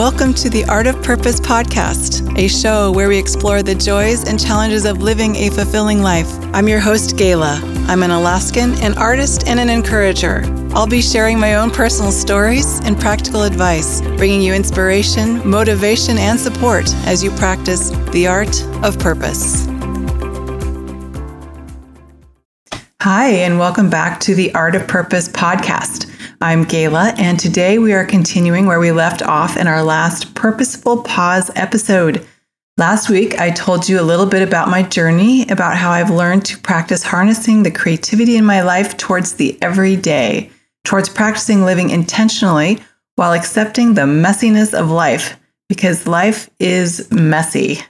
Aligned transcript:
Welcome 0.00 0.32
to 0.36 0.48
the 0.48 0.64
Art 0.64 0.86
of 0.86 1.02
Purpose 1.02 1.38
podcast, 1.38 2.34
a 2.38 2.48
show 2.48 2.90
where 2.90 3.06
we 3.10 3.18
explore 3.18 3.62
the 3.62 3.74
joys 3.74 4.26
and 4.26 4.40
challenges 4.40 4.86
of 4.86 5.02
living 5.02 5.36
a 5.36 5.50
fulfilling 5.50 6.00
life. 6.00 6.26
I'm 6.54 6.68
your 6.68 6.80
host, 6.80 7.16
Gayla. 7.16 7.60
I'm 7.86 8.02
an 8.02 8.10
Alaskan, 8.10 8.82
an 8.82 8.96
artist, 8.96 9.46
and 9.46 9.60
an 9.60 9.68
encourager. 9.68 10.42
I'll 10.72 10.86
be 10.86 11.02
sharing 11.02 11.38
my 11.38 11.56
own 11.56 11.70
personal 11.70 12.12
stories 12.12 12.80
and 12.86 12.98
practical 12.98 13.42
advice, 13.42 14.00
bringing 14.16 14.40
you 14.40 14.54
inspiration, 14.54 15.46
motivation, 15.46 16.16
and 16.16 16.40
support 16.40 16.90
as 17.04 17.22
you 17.22 17.30
practice 17.32 17.90
the 18.12 18.26
art 18.26 18.64
of 18.82 18.98
purpose. 18.98 19.66
Hi, 23.02 23.28
and 23.28 23.58
welcome 23.58 23.90
back 23.90 24.18
to 24.20 24.34
the 24.34 24.50
Art 24.54 24.74
of 24.74 24.88
Purpose 24.88 25.28
podcast. 25.28 26.09
I'm 26.42 26.64
Gayla, 26.64 27.18
and 27.18 27.38
today 27.38 27.78
we 27.78 27.92
are 27.92 28.06
continuing 28.06 28.64
where 28.64 28.80
we 28.80 28.92
left 28.92 29.20
off 29.20 29.58
in 29.58 29.66
our 29.66 29.82
last 29.82 30.34
Purposeful 30.34 31.02
Pause 31.02 31.50
episode. 31.54 32.26
Last 32.78 33.10
week, 33.10 33.38
I 33.38 33.50
told 33.50 33.86
you 33.86 34.00
a 34.00 34.02
little 34.02 34.24
bit 34.24 34.40
about 34.40 34.70
my 34.70 34.82
journey, 34.82 35.46
about 35.50 35.76
how 35.76 35.90
I've 35.90 36.08
learned 36.08 36.46
to 36.46 36.58
practice 36.58 37.02
harnessing 37.02 37.62
the 37.62 37.70
creativity 37.70 38.36
in 38.36 38.46
my 38.46 38.62
life 38.62 38.96
towards 38.96 39.34
the 39.34 39.58
everyday, 39.60 40.50
towards 40.86 41.10
practicing 41.10 41.66
living 41.66 41.90
intentionally 41.90 42.78
while 43.16 43.34
accepting 43.34 43.92
the 43.92 44.06
messiness 44.06 44.72
of 44.72 44.90
life, 44.90 45.38
because 45.68 46.06
life 46.06 46.48
is 46.58 47.06
messy. 47.12 47.80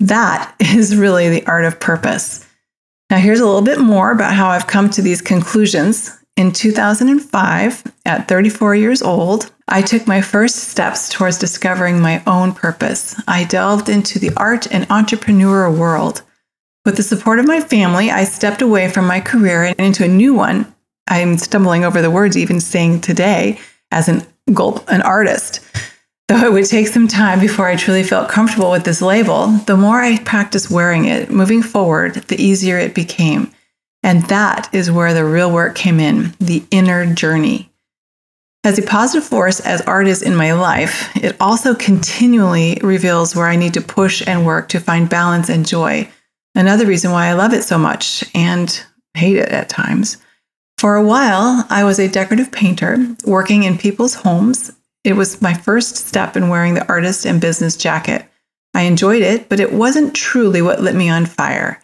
That 0.00 0.52
is 0.60 0.96
really 0.96 1.28
the 1.28 1.46
art 1.46 1.64
of 1.64 1.78
purpose. 1.78 2.44
Now, 3.08 3.18
here's 3.18 3.38
a 3.38 3.46
little 3.46 3.62
bit 3.62 3.78
more 3.78 4.10
about 4.10 4.34
how 4.34 4.48
I've 4.48 4.66
come 4.66 4.90
to 4.90 5.02
these 5.02 5.22
conclusions 5.22 6.18
in 6.36 6.50
2005, 6.50 7.84
at 8.04 8.26
34 8.26 8.74
years 8.74 9.02
old, 9.02 9.52
I 9.68 9.82
took 9.82 10.06
my 10.06 10.20
first 10.20 10.56
steps 10.56 11.08
towards 11.08 11.38
discovering 11.38 12.00
my 12.00 12.22
own 12.26 12.52
purpose. 12.52 13.14
I 13.28 13.44
delved 13.44 13.88
into 13.88 14.18
the 14.18 14.32
art 14.36 14.66
and 14.72 14.86
entrepreneur 14.90 15.70
world. 15.70 16.22
With 16.84 16.96
the 16.96 17.04
support 17.04 17.38
of 17.38 17.46
my 17.46 17.60
family, 17.60 18.10
I 18.10 18.24
stepped 18.24 18.62
away 18.62 18.90
from 18.90 19.06
my 19.06 19.20
career 19.20 19.62
and 19.62 19.78
into 19.78 20.04
a 20.04 20.08
new 20.08 20.34
one. 20.34 20.74
I'm 21.06 21.38
stumbling 21.38 21.84
over 21.84 22.02
the 22.02 22.10
words 22.10 22.36
even 22.36 22.60
saying 22.60 23.02
today 23.02 23.60
as 23.92 24.08
an 24.08 24.26
gulp, 24.52 24.84
an 24.88 25.02
artist. 25.02 25.60
Though 26.26 26.44
it 26.44 26.52
would 26.52 26.66
take 26.66 26.88
some 26.88 27.06
time 27.06 27.38
before 27.38 27.68
I 27.68 27.76
truly 27.76 28.02
felt 28.02 28.28
comfortable 28.28 28.70
with 28.70 28.84
this 28.84 29.00
label, 29.00 29.48
the 29.66 29.76
more 29.76 30.00
I 30.00 30.18
practiced 30.18 30.70
wearing 30.70 31.04
it, 31.04 31.30
moving 31.30 31.62
forward, 31.62 32.14
the 32.14 32.42
easier 32.42 32.78
it 32.78 32.94
became. 32.94 33.53
And 34.04 34.22
that 34.24 34.68
is 34.74 34.90
where 34.90 35.14
the 35.14 35.24
real 35.24 35.50
work 35.50 35.74
came 35.74 35.98
in 35.98 36.34
the 36.38 36.62
inner 36.70 37.12
journey. 37.12 37.70
As 38.62 38.78
a 38.78 38.82
positive 38.82 39.26
force 39.26 39.60
as 39.60 39.80
art 39.82 40.06
is 40.06 40.20
in 40.20 40.36
my 40.36 40.52
life, 40.52 41.10
it 41.16 41.36
also 41.40 41.74
continually 41.74 42.78
reveals 42.82 43.34
where 43.34 43.46
I 43.46 43.56
need 43.56 43.74
to 43.74 43.80
push 43.80 44.22
and 44.26 44.44
work 44.44 44.68
to 44.68 44.78
find 44.78 45.08
balance 45.08 45.48
and 45.48 45.66
joy. 45.66 46.08
Another 46.54 46.86
reason 46.86 47.12
why 47.12 47.26
I 47.26 47.32
love 47.32 47.54
it 47.54 47.62
so 47.62 47.78
much 47.78 48.24
and 48.34 48.84
hate 49.14 49.36
it 49.36 49.48
at 49.48 49.70
times. 49.70 50.18
For 50.78 50.96
a 50.96 51.04
while, 51.04 51.66
I 51.70 51.84
was 51.84 51.98
a 51.98 52.08
decorative 52.08 52.52
painter 52.52 52.98
working 53.24 53.62
in 53.62 53.78
people's 53.78 54.14
homes. 54.14 54.70
It 55.02 55.14
was 55.14 55.40
my 55.40 55.54
first 55.54 55.96
step 55.96 56.36
in 56.36 56.50
wearing 56.50 56.74
the 56.74 56.86
artist 56.88 57.24
and 57.24 57.40
business 57.40 57.74
jacket. 57.74 58.26
I 58.74 58.82
enjoyed 58.82 59.22
it, 59.22 59.48
but 59.48 59.60
it 59.60 59.72
wasn't 59.72 60.14
truly 60.14 60.60
what 60.60 60.82
lit 60.82 60.94
me 60.94 61.08
on 61.08 61.24
fire. 61.24 61.80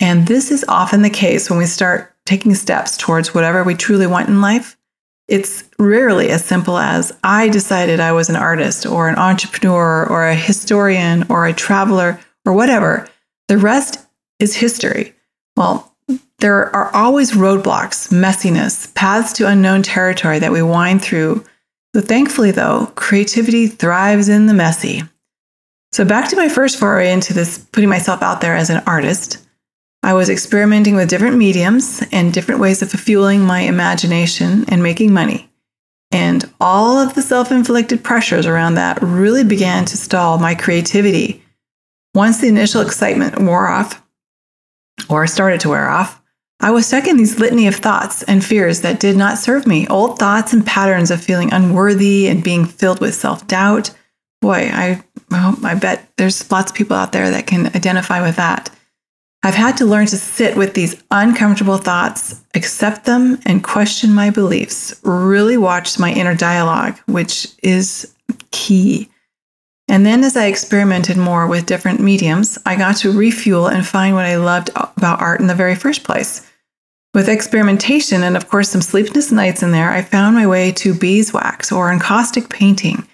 And 0.00 0.26
this 0.26 0.50
is 0.50 0.64
often 0.66 1.02
the 1.02 1.10
case 1.10 1.50
when 1.50 1.58
we 1.58 1.66
start 1.66 2.14
taking 2.24 2.54
steps 2.54 2.96
towards 2.96 3.34
whatever 3.34 3.62
we 3.62 3.74
truly 3.74 4.06
want 4.06 4.28
in 4.28 4.40
life. 4.40 4.76
It's 5.28 5.62
rarely 5.78 6.30
as 6.30 6.44
simple 6.44 6.78
as 6.78 7.12
I 7.22 7.48
decided 7.48 8.00
I 8.00 8.12
was 8.12 8.28
an 8.28 8.36
artist 8.36 8.86
or 8.86 9.08
an 9.08 9.16
entrepreneur 9.16 10.04
or 10.06 10.26
a 10.26 10.34
historian 10.34 11.24
or 11.30 11.46
a 11.46 11.52
traveler 11.52 12.18
or 12.44 12.52
whatever. 12.52 13.08
The 13.48 13.58
rest 13.58 14.04
is 14.40 14.56
history. 14.56 15.14
Well, 15.56 15.94
there 16.38 16.74
are 16.74 16.90
always 16.94 17.32
roadblocks, 17.32 18.10
messiness, 18.10 18.92
paths 18.94 19.32
to 19.34 19.46
unknown 19.46 19.82
territory 19.82 20.38
that 20.38 20.52
we 20.52 20.62
wind 20.62 21.02
through. 21.02 21.44
So 21.94 22.00
thankfully, 22.00 22.50
though, 22.50 22.86
creativity 22.96 23.66
thrives 23.66 24.28
in 24.28 24.46
the 24.46 24.54
messy. 24.54 25.02
So 25.92 26.04
back 26.04 26.30
to 26.30 26.36
my 26.36 26.48
first 26.48 26.78
foray 26.78 27.12
into 27.12 27.34
this 27.34 27.58
putting 27.58 27.90
myself 27.90 28.22
out 28.22 28.40
there 28.40 28.56
as 28.56 28.70
an 28.70 28.82
artist. 28.86 29.46
I 30.02 30.14
was 30.14 30.30
experimenting 30.30 30.94
with 30.94 31.10
different 31.10 31.36
mediums 31.36 32.02
and 32.10 32.32
different 32.32 32.60
ways 32.60 32.80
of 32.82 32.90
fueling 32.90 33.42
my 33.42 33.60
imagination 33.60 34.64
and 34.68 34.82
making 34.82 35.12
money. 35.12 35.50
And 36.10 36.50
all 36.60 36.98
of 36.98 37.14
the 37.14 37.22
self 37.22 37.52
inflicted 37.52 38.02
pressures 38.02 38.46
around 38.46 38.74
that 38.74 39.00
really 39.02 39.44
began 39.44 39.84
to 39.86 39.96
stall 39.96 40.38
my 40.38 40.54
creativity. 40.54 41.42
Once 42.14 42.40
the 42.40 42.48
initial 42.48 42.80
excitement 42.80 43.40
wore 43.40 43.68
off, 43.68 44.02
or 45.08 45.26
started 45.26 45.60
to 45.60 45.68
wear 45.68 45.88
off, 45.88 46.20
I 46.60 46.72
was 46.72 46.86
stuck 46.86 47.06
in 47.06 47.16
these 47.16 47.38
litany 47.38 47.68
of 47.68 47.76
thoughts 47.76 48.22
and 48.24 48.44
fears 48.44 48.82
that 48.82 49.00
did 49.00 49.16
not 49.16 49.38
serve 49.38 49.66
me. 49.66 49.86
Old 49.86 50.18
thoughts 50.18 50.52
and 50.52 50.66
patterns 50.66 51.10
of 51.10 51.22
feeling 51.22 51.52
unworthy 51.52 52.26
and 52.26 52.44
being 52.44 52.66
filled 52.66 53.00
with 53.00 53.14
self 53.14 53.46
doubt. 53.46 53.90
Boy, 54.42 54.70
I, 54.72 55.02
well, 55.30 55.56
I 55.62 55.74
bet 55.74 56.08
there's 56.16 56.50
lots 56.50 56.70
of 56.70 56.76
people 56.76 56.96
out 56.96 57.12
there 57.12 57.30
that 57.30 57.46
can 57.46 57.66
identify 57.66 58.20
with 58.22 58.36
that. 58.36 58.70
I've 59.42 59.54
had 59.54 59.78
to 59.78 59.86
learn 59.86 60.06
to 60.06 60.18
sit 60.18 60.56
with 60.56 60.74
these 60.74 61.02
uncomfortable 61.10 61.78
thoughts, 61.78 62.42
accept 62.54 63.06
them, 63.06 63.38
and 63.46 63.64
question 63.64 64.12
my 64.12 64.28
beliefs. 64.28 65.00
Really 65.02 65.56
watch 65.56 65.98
my 65.98 66.12
inner 66.12 66.34
dialogue, 66.34 66.98
which 67.06 67.48
is 67.62 68.14
key. 68.50 69.08
And 69.88 70.04
then, 70.04 70.22
as 70.24 70.36
I 70.36 70.46
experimented 70.46 71.16
more 71.16 71.46
with 71.46 71.66
different 71.66 72.00
mediums, 72.00 72.58
I 72.66 72.76
got 72.76 72.96
to 72.98 73.12
refuel 73.12 73.66
and 73.66 73.84
find 73.84 74.14
what 74.14 74.26
I 74.26 74.36
loved 74.36 74.70
about 74.76 75.20
art 75.20 75.40
in 75.40 75.46
the 75.46 75.54
very 75.54 75.74
first 75.74 76.04
place. 76.04 76.46
With 77.12 77.28
experimentation 77.28 78.22
and, 78.22 78.36
of 78.36 78.48
course, 78.48 78.68
some 78.68 78.82
sleepless 78.82 79.32
nights 79.32 79.64
in 79.64 79.72
there, 79.72 79.90
I 79.90 80.02
found 80.02 80.36
my 80.36 80.46
way 80.46 80.70
to 80.72 80.94
beeswax 80.94 81.72
or 81.72 81.90
encaustic 81.90 82.50
painting. 82.50 83.04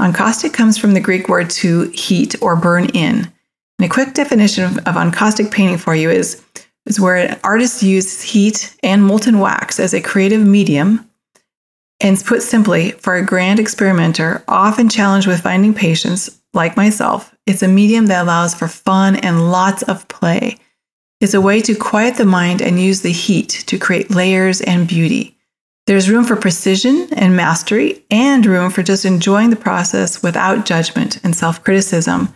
Encaustic 0.00 0.52
comes 0.52 0.78
from 0.78 0.92
the 0.94 1.00
Greek 1.00 1.28
word 1.28 1.50
to 1.50 1.88
heat 1.90 2.40
or 2.40 2.54
burn 2.54 2.90
in. 2.90 3.32
And 3.80 3.86
a 3.86 3.94
quick 3.94 4.12
definition 4.12 4.64
of, 4.64 4.76
of 4.86 4.96
encaustic 4.98 5.50
painting 5.50 5.78
for 5.78 5.94
you 5.94 6.10
is, 6.10 6.44
is 6.84 7.00
where 7.00 7.16
an 7.16 7.40
artist 7.42 7.82
uses 7.82 8.20
heat 8.20 8.76
and 8.82 9.02
molten 9.02 9.38
wax 9.38 9.80
as 9.80 9.94
a 9.94 10.02
creative 10.02 10.46
medium. 10.46 11.08
And 11.98 12.22
put 12.22 12.42
simply, 12.42 12.90
for 12.90 13.14
a 13.14 13.24
grand 13.24 13.58
experimenter, 13.58 14.44
often 14.46 14.90
challenged 14.90 15.26
with 15.26 15.40
finding 15.40 15.72
patience, 15.72 16.28
like 16.52 16.76
myself, 16.76 17.34
it's 17.46 17.62
a 17.62 17.68
medium 17.68 18.04
that 18.08 18.22
allows 18.22 18.54
for 18.54 18.68
fun 18.68 19.16
and 19.16 19.50
lots 19.50 19.82
of 19.84 20.06
play. 20.08 20.58
It's 21.22 21.32
a 21.32 21.40
way 21.40 21.62
to 21.62 21.74
quiet 21.74 22.16
the 22.16 22.26
mind 22.26 22.60
and 22.60 22.78
use 22.78 23.00
the 23.00 23.12
heat 23.12 23.64
to 23.66 23.78
create 23.78 24.10
layers 24.10 24.60
and 24.60 24.86
beauty. 24.86 25.38
There's 25.86 26.10
room 26.10 26.24
for 26.24 26.36
precision 26.36 27.08
and 27.12 27.34
mastery, 27.34 28.04
and 28.10 28.44
room 28.44 28.70
for 28.70 28.82
just 28.82 29.06
enjoying 29.06 29.48
the 29.48 29.56
process 29.56 30.22
without 30.22 30.66
judgment 30.66 31.18
and 31.24 31.34
self 31.34 31.64
criticism. 31.64 32.34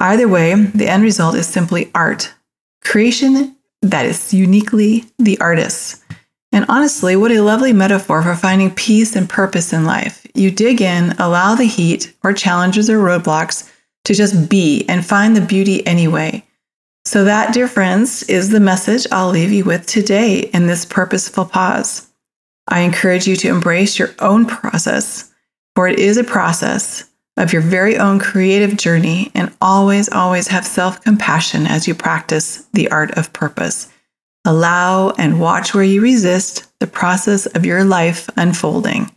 Either 0.00 0.26
way, 0.26 0.54
the 0.54 0.88
end 0.88 1.02
result 1.02 1.34
is 1.34 1.46
simply 1.46 1.90
art. 1.94 2.32
Creation 2.82 3.54
that 3.82 4.06
is 4.06 4.32
uniquely 4.32 5.04
the 5.18 5.38
artist's. 5.40 6.02
And 6.52 6.66
honestly, 6.68 7.16
what 7.16 7.30
a 7.30 7.42
lovely 7.42 7.72
metaphor 7.72 8.22
for 8.22 8.34
finding 8.34 8.74
peace 8.74 9.14
and 9.14 9.28
purpose 9.28 9.72
in 9.72 9.84
life. 9.84 10.26
You 10.34 10.50
dig 10.50 10.80
in, 10.80 11.12
allow 11.12 11.54
the 11.54 11.64
heat 11.64 12.14
or 12.24 12.32
challenges 12.32 12.90
or 12.90 12.98
roadblocks 12.98 13.70
to 14.04 14.14
just 14.14 14.48
be 14.48 14.84
and 14.88 15.04
find 15.04 15.36
the 15.36 15.40
beauty 15.40 15.86
anyway. 15.86 16.44
So, 17.04 17.24
that, 17.24 17.54
dear 17.54 17.68
friends, 17.68 18.22
is 18.24 18.50
the 18.50 18.60
message 18.60 19.06
I'll 19.10 19.30
leave 19.30 19.52
you 19.52 19.64
with 19.64 19.86
today 19.86 20.40
in 20.52 20.66
this 20.66 20.84
purposeful 20.84 21.44
pause. 21.44 22.08
I 22.68 22.80
encourage 22.80 23.26
you 23.26 23.36
to 23.36 23.48
embrace 23.48 23.98
your 23.98 24.10
own 24.18 24.44
process, 24.46 25.32
for 25.74 25.88
it 25.88 25.98
is 25.98 26.16
a 26.16 26.24
process 26.24 27.09
of 27.40 27.52
your 27.54 27.62
very 27.62 27.96
own 27.96 28.18
creative 28.18 28.76
journey 28.76 29.32
and 29.34 29.52
always, 29.62 30.08
always 30.10 30.46
have 30.48 30.66
self 30.66 31.02
compassion 31.02 31.66
as 31.66 31.88
you 31.88 31.94
practice 31.94 32.66
the 32.74 32.88
art 32.90 33.10
of 33.12 33.32
purpose. 33.32 33.90
Allow 34.44 35.10
and 35.18 35.40
watch 35.40 35.74
where 35.74 35.84
you 35.84 36.02
resist 36.02 36.70
the 36.80 36.86
process 36.86 37.46
of 37.46 37.64
your 37.64 37.82
life 37.82 38.28
unfolding. 38.36 39.10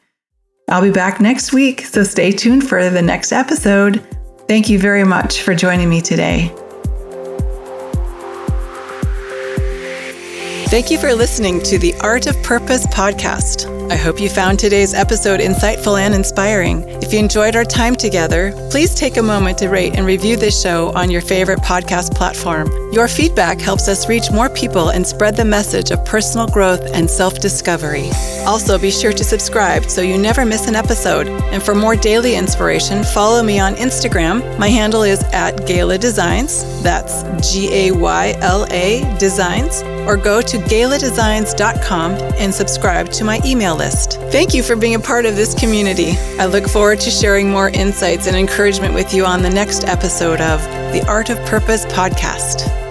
I'll 0.69 0.81
be 0.81 0.91
back 0.91 1.19
next 1.19 1.51
week, 1.53 1.81
so 1.81 2.03
stay 2.03 2.31
tuned 2.31 2.67
for 2.67 2.89
the 2.89 3.01
next 3.01 3.33
episode. 3.33 4.01
Thank 4.47 4.69
you 4.69 4.79
very 4.79 5.03
much 5.03 5.41
for 5.41 5.53
joining 5.53 5.89
me 5.89 6.01
today. 6.01 6.53
Thank 10.67 10.89
you 10.89 10.97
for 10.97 11.13
listening 11.13 11.61
to 11.63 11.77
the 11.77 11.93
Art 12.01 12.25
of 12.25 12.41
Purpose 12.41 12.87
podcast. 12.87 13.72
I 13.89 13.95
hope 13.95 14.19
you 14.19 14.29
found 14.29 14.59
today's 14.59 14.93
episode 14.93 15.39
insightful 15.39 15.99
and 15.99 16.13
inspiring. 16.13 16.83
If 17.01 17.11
you 17.11 17.19
enjoyed 17.19 17.55
our 17.55 17.65
time 17.65 17.95
together, 17.95 18.51
please 18.71 18.95
take 18.95 19.17
a 19.17 19.21
moment 19.21 19.57
to 19.59 19.69
rate 19.69 19.95
and 19.95 20.05
review 20.05 20.37
this 20.37 20.59
show 20.59 20.91
on 20.95 21.11
your 21.11 21.21
favorite 21.21 21.59
podcast 21.59 22.15
platform. 22.15 22.69
Your 22.93 23.07
feedback 23.07 23.59
helps 23.59 23.87
us 23.87 24.07
reach 24.07 24.31
more 24.31 24.49
people 24.49 24.89
and 24.89 25.05
spread 25.05 25.35
the 25.35 25.45
message 25.45 25.91
of 25.91 26.03
personal 26.05 26.47
growth 26.47 26.81
and 26.93 27.09
self 27.09 27.39
discovery. 27.39 28.09
Also, 28.45 28.77
be 28.79 28.91
sure 28.91 29.13
to 29.13 29.23
subscribe 29.23 29.85
so 29.85 30.01
you 30.01 30.17
never 30.17 30.45
miss 30.45 30.67
an 30.67 30.75
episode. 30.75 31.27
And 31.27 31.61
for 31.61 31.75
more 31.75 31.95
daily 31.95 32.35
inspiration, 32.35 33.03
follow 33.03 33.43
me 33.43 33.59
on 33.59 33.75
Instagram. 33.75 34.57
My 34.57 34.69
handle 34.69 35.03
is 35.03 35.23
at 35.33 35.55
Gayla 35.67 35.99
Designs. 35.99 36.63
That's 36.83 37.23
G 37.51 37.69
A 37.73 37.91
Y 37.91 38.35
L 38.39 38.65
A 38.71 39.17
Designs 39.19 39.81
or 40.07 40.17
go 40.17 40.41
to 40.41 40.57
gayladesigns.com 40.57 42.11
and 42.37 42.53
subscribe 42.53 43.09
to 43.11 43.23
my 43.23 43.39
email 43.45 43.75
list. 43.75 44.19
Thank 44.31 44.53
you 44.53 44.63
for 44.63 44.75
being 44.75 44.95
a 44.95 44.99
part 44.99 45.25
of 45.25 45.35
this 45.35 45.53
community. 45.53 46.13
I 46.39 46.45
look 46.45 46.67
forward 46.67 46.99
to 47.01 47.09
sharing 47.09 47.49
more 47.49 47.69
insights 47.69 48.27
and 48.27 48.35
encouragement 48.35 48.93
with 48.93 49.13
you 49.13 49.25
on 49.25 49.41
the 49.41 49.49
next 49.49 49.85
episode 49.85 50.41
of 50.41 50.61
the 50.93 51.03
Art 51.07 51.29
of 51.29 51.37
Purpose 51.45 51.85
podcast. 51.85 52.82